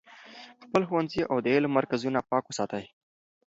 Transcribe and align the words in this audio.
خپل 0.63 0.81
ښوونځي 0.87 1.21
او 1.31 1.37
د 1.43 1.47
علم 1.55 1.71
مرکزونه 1.79 2.19
پاک 2.29 2.43
وساتئ. 2.47 2.85